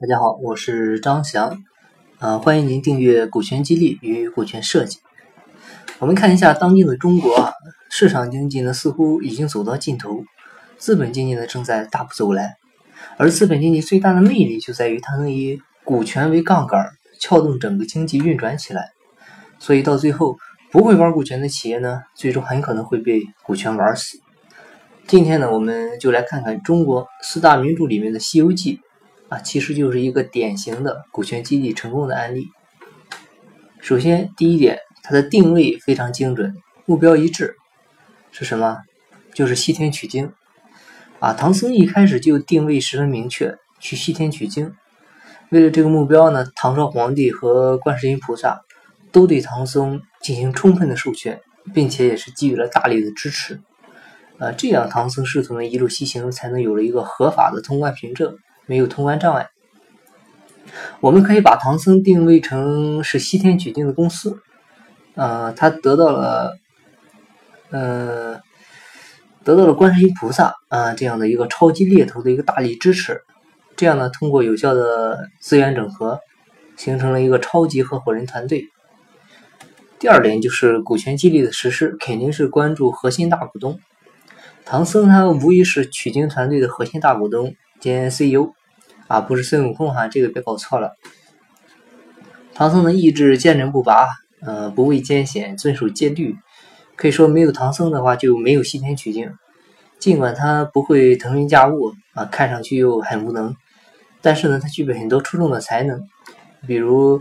[0.00, 1.62] 大家好，我是张翔，
[2.20, 4.96] 呃，欢迎您订阅《股权激励与股权设计》。
[5.98, 7.52] 我们看一下当今的中国啊，
[7.90, 10.24] 市场经济呢似乎已经走到尽头，
[10.78, 12.56] 资本经济呢正在大步走来。
[13.18, 16.82] 而资本经济最大的魅力就在于它能以股权为杠杆，
[17.18, 18.92] 撬动整个经济运转起来。
[19.58, 20.38] 所以到最后，
[20.72, 24.18] 不会玩股权的企业呢，最终很可能会被股权玩死。
[25.06, 28.76] 今天呢，我们就来看看中国四大名著里面的《西游记》。
[29.30, 32.48] 啊，其实就是一个典型的股权激励成功的案例。
[33.80, 37.54] 首先，第一点，它的定位非常精准，目标一致，
[38.32, 38.78] 是什么？
[39.32, 40.32] 就是西天取经。
[41.20, 44.74] 啊，唐僧一开始就定位十分明确，去西天取经。
[45.50, 48.62] 为了这个目标呢，唐朝皇帝和观世音菩萨
[49.12, 51.40] 都对唐僧进行充分的授权，
[51.72, 53.60] 并且也是给予了大力的支持。
[54.40, 58.36] 啊，这样唐僧师徒呢一路西行，才能有了一个合法的通关凭证。
[58.70, 59.48] 没有通关障碍，
[61.00, 64.40] 我们可以把唐僧定位成是西天取经的公司，
[65.16, 66.56] 呃，他得到了，
[67.70, 68.40] 呃，
[69.42, 73.22] 得到了观世音菩萨啊这样的一个超级猎头的一个大力支持，
[73.74, 76.20] 这样呢，通过有效的资源整合，
[76.76, 78.68] 形成了一个超级合伙人团队。
[79.98, 83.80] 第二点就是股权激励的实施，肯定是关注核心大股东，
[84.64, 88.52] 唐僧他无疑是取经团队的核心大股东兼 CEO。
[89.10, 90.94] 啊，不是孙悟空哈，这个别搞错了。
[92.54, 94.06] 唐僧的意志坚韧不拔，
[94.40, 96.36] 呃，不畏艰险，遵守戒律。
[96.94, 99.34] 可以说，没有唐僧的话，就没有西天取经。
[99.98, 103.56] 尽管他不会腾云驾雾啊，看上去又很无能，
[104.22, 106.06] 但是呢，他具备很多出众的才能，
[106.68, 107.20] 比如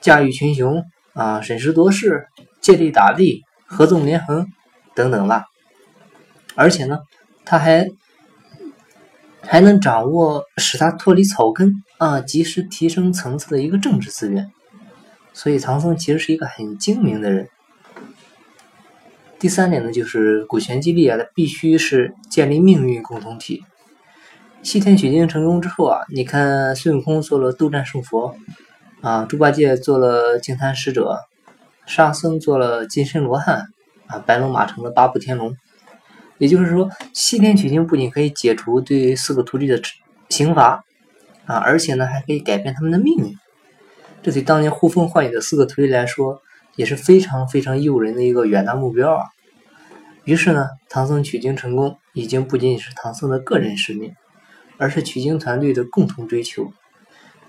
[0.00, 2.28] 驾驭群雄啊，审时度势，
[2.62, 4.46] 借力打力，合纵连横
[4.94, 5.44] 等等吧。
[6.54, 7.00] 而且呢，
[7.44, 7.90] 他还。
[9.46, 14.50] 还能掌握使他脱离草根啊，及时提升层次的一个政治资源，
[15.32, 17.48] 所以唐僧其实是一个很精明的人。
[19.38, 23.62] 第三点呢，就是股权激励啊，它必须是建立命运共同体。
[24.62, 28.34] 西天取经成功之后啊，你看孙悟空做了斗战胜佛
[29.02, 31.18] 啊，猪八戒做了净坛使者，
[31.84, 33.66] 沙僧做了金身罗汉
[34.06, 35.54] 啊，白龙马成了八部天龙。
[36.38, 39.80] 也就是说，西天取经不仅可以解除对四个徒弟的
[40.28, 40.84] 刑罚
[41.46, 43.36] 啊，而且呢还可以改变他们的命运。
[44.22, 46.40] 这对当年呼风唤雨的四个徒弟来说
[46.76, 49.26] 也是非常非常诱人的一个远大目标啊。
[50.24, 54.14] 于是呢，唐僧取经成功，已经不仅仅是唐僧的个人使命，
[54.78, 56.72] 而是取经团队的共同追求。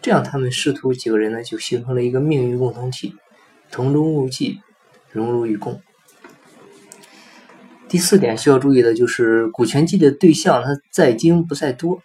[0.01, 3.15] 这样，他们师徒几个人呢就形成了一个命运共同体，
[3.71, 4.59] 同舟共济，
[5.09, 5.81] 荣辱与共。
[7.95, 12.01] 第四点需要注意的就是股权激励的对象，他在精不在多。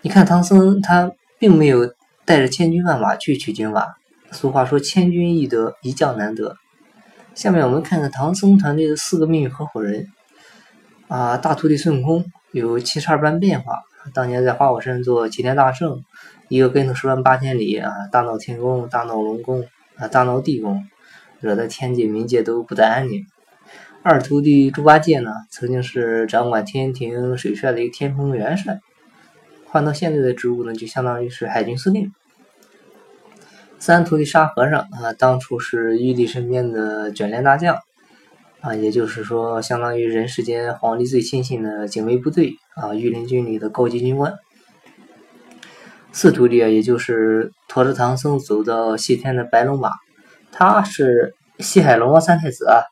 [0.00, 1.92] 你看唐僧他并没有
[2.24, 3.96] 带着千军万马去取经吧？
[4.30, 6.56] 俗话说千军易得，一将难得。
[7.34, 10.06] 下面我们看看唐僧团队的四个命运合伙人
[11.08, 13.82] 啊，大徒弟孙悟空有七十二般变化，
[14.14, 16.02] 当年在花果山做齐天大圣，
[16.48, 19.66] 一个跟头十万八千里啊，大闹天宫，大闹龙宫
[19.96, 20.88] 啊，大闹地宫，
[21.40, 23.26] 惹得天界冥界都不得安宁。
[24.04, 28.80] 二徒弟猪八戒呢，曾经是掌管天庭水帅的一个天蓬元帅，
[29.66, 32.12] 换到现在的职务呢，就相当于是海军司令。
[33.78, 37.78] 三徒弟沙和尚啊，当初是玉帝身边的卷帘大将
[38.60, 44.34] 啊，也就是说，相当于人世间皇帝最亲信的警卫部队啊，御林军里的高级军官。
[46.10, 49.92] 四徒弟啊，也就是驮着唐僧走到西天的白龙马，
[50.50, 52.82] 他是西海龙王三太子啊。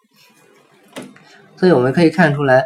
[1.61, 2.65] 所以我们可以看出来，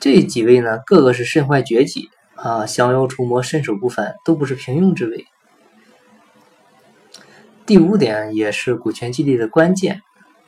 [0.00, 5.24] 这几位呢，个个是身怀绝技啊，降妖除魔，身手不凡，都不是平庸之辈。
[7.64, 10.02] 第五点也是股权激励的关键，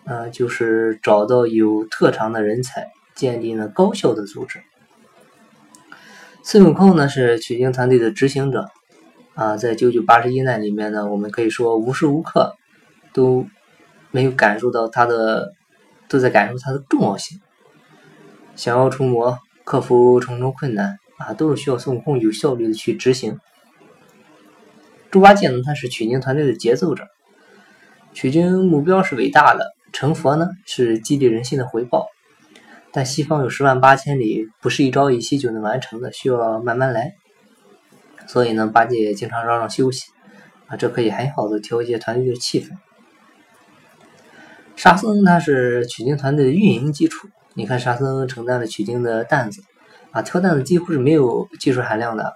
[0.04, 4.58] 呃，就是找到有特长的人才，建立了高效的组织。
[6.42, 8.68] 孙悟空呢是取经团队的执行者
[9.36, 12.56] 啊，在九九八十一难里面呢，我们可以说无时无刻
[13.12, 13.46] 都
[14.10, 15.52] 没有感受到他的，
[16.08, 17.40] 都在感受它的重要性。
[18.56, 23.38] 降妖除魔，克服重重困难啊，都是需要孙悟空有效率的去执行。
[25.10, 27.06] 猪八戒呢，他是取经团队的节奏者，
[28.14, 32.06] 取经目标是伟大的，成佛呢是激励人心的回报。
[32.92, 37.12] 但西方有十万八千里，不是一朝一夕就能完成的，需要慢慢来。
[38.26, 40.06] 所以呢，八戒经常嚷嚷休息
[40.66, 42.70] 啊，这可以很好的调节团队的气氛。
[44.76, 47.28] 沙僧他是取经团队的运营基础。
[47.58, 49.62] 你看沙僧承担了取经的担子，
[50.10, 52.34] 啊，挑担子几乎是没有技术含量的，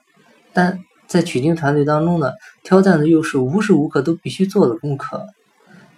[0.55, 2.33] 但在取经团队当中呢，
[2.63, 5.27] 挑担子又是无时无刻都必须做的功课。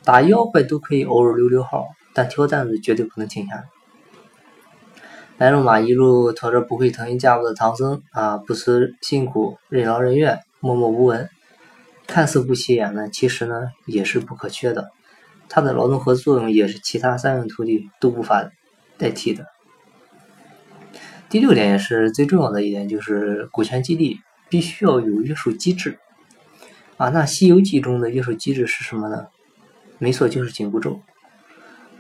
[0.02, 3.62] 打妖怪都可以偶尔溜溜号，但挑担子绝对不能停下。
[5.38, 11.28] 白龙马一路驮着不会腾云驾雾的唐僧啊，不辞辛苦，任劳任怨，默默无闻，
[12.08, 14.90] 看似不起眼呢，其实呢也是不可缺的。
[15.48, 18.50] 他的劳动和作用也是其他三位徒弟都无法
[19.02, 19.46] 代替的。
[21.28, 24.20] 第六点也是最重要的一点，就是股权激励。
[24.48, 25.98] 必须要有约束机制
[26.98, 27.08] 啊！
[27.08, 29.28] 那《西游记》中的约束机制是什么呢？
[29.96, 31.00] 没错，就是紧箍咒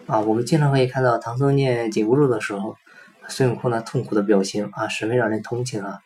[0.06, 0.20] 啊！
[0.20, 2.76] 我们经常可以看到唐僧念紧箍咒的时候，
[3.26, 6.00] 孙悟空那痛苦的表情啊，十分让人同情啊！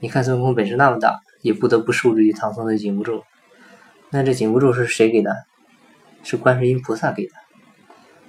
[0.00, 3.22] 你看孙悟空本事那么大，也不得不受制于唐僧的紧箍咒。
[4.08, 5.36] 那这紧箍咒是谁给的？
[6.22, 7.34] 是观世音菩萨给的。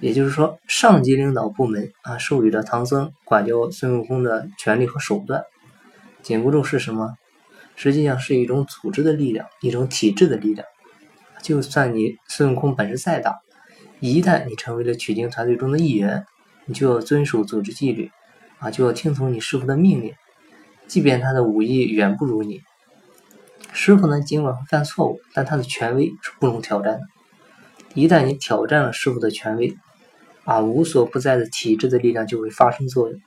[0.00, 5.42] 也就是说，上级领导部门啊，授予了唐僧管教孙悟空的权利和手段。
[6.22, 7.14] 紧箍咒是什么？
[7.76, 10.66] 实际上是一种组织的力量，一种体制的力量。
[11.42, 13.40] 就算你孙悟空本事再大，
[14.00, 16.24] 一旦你成为了取经团队中的一员，
[16.66, 18.10] 你就要遵守组织纪律，
[18.58, 20.14] 啊，就要听从你师傅的命令。
[20.86, 22.60] 即便他的武艺远不如你，
[23.72, 27.00] 师傅呢尽管会犯错误，但他的权威是不容挑战的。
[27.94, 29.76] 一旦你挑战了师傅的权威，
[30.44, 33.20] 啊，无所不在的体制的力量就会发生作用。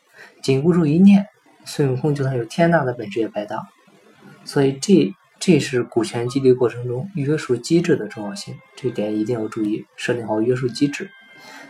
[0.43, 1.25] 紧箍咒一念，
[1.65, 3.67] 孙悟空就算有天大的本事也白搭。
[4.43, 11.09] 所以，这这是股权激励过程中约束机制的重要性，这点一定要注意，设定好约束机制。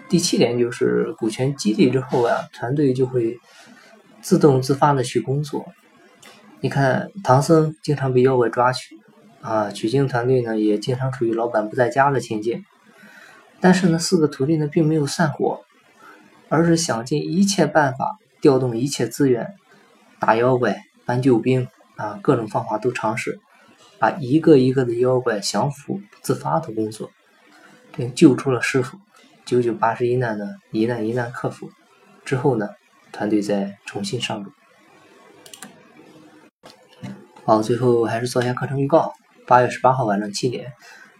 [0.10, 3.38] 第七点就是股权激励之后啊，团队就会
[4.22, 5.66] 自动自发的去工作。
[6.62, 8.98] 你看，唐僧经常被妖怪抓取，
[9.42, 12.64] 啊，取经团队呢也经常处于老板不在家的情境。
[13.59, 15.62] 但是呢，四个徒弟呢并没有散伙，
[16.50, 19.56] 而是想尽一切办法，调动一切资源，
[20.19, 21.68] 打妖怪，搬救兵。
[21.98, 23.39] 啊，各种方法都尝试，
[23.98, 27.09] 把一个一个的妖怪降服、自发的工作，
[27.95, 29.00] 并救出了师傅，
[29.45, 31.71] 九九八十一难的一难一难克服
[32.24, 32.69] 之后呢，
[33.12, 34.51] 团队再重新上路。
[37.45, 39.12] 好，最后还是做一下课程预告：
[39.48, 40.74] 八月十八号晚上七点，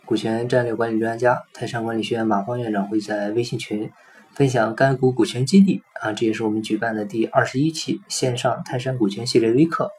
[0.08, 3.92] 股权战略管理专家、泰山管理学院马方院长会在微信群
[4.32, 9.92] 分享干股股权激励啊，这也是我们举办的第二十一期线上泰山股权系列微课。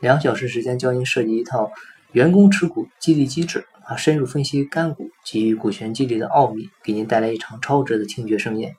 [0.00, 1.70] 两小时时间教您设计一套
[2.12, 8.74] 员工持股激励机制啊，深入分析干股及股权激励的奥秘，给您带来一场超值的听觉盛宴。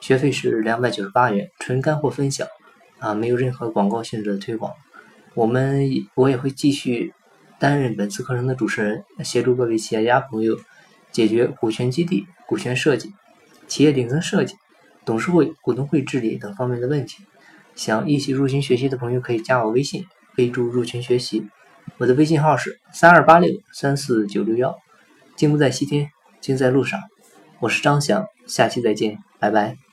[0.00, 2.46] 学费是两百九十八元，纯干货分享
[2.98, 4.70] 啊，没有任何广告性质的推广。
[5.34, 7.14] 我们我也会继续
[7.60, 10.58] 担任本次课程的主持人，协助各位企业家朋友
[11.12, 13.12] 解决股权激励、股权设计、
[13.68, 14.56] 企业顶层设计、
[15.04, 17.22] 董事会、股东会治理等方面的问题。
[17.76, 20.06] 想一起入群学习的朋友可以加我微信。
[20.36, 21.48] 备注入群学习，
[21.98, 24.74] 我的微信号是三二八六三四九六幺。
[25.36, 26.08] 进步在西天，
[26.40, 26.98] 金在路上。
[27.58, 29.89] 我是张翔，下期再见，拜拜。